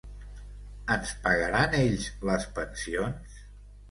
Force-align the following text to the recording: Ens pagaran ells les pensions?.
Ens 0.93 1.09
pagaran 1.27 1.77
ells 1.81 2.09
les 2.31 2.47
pensions?. 2.57 3.39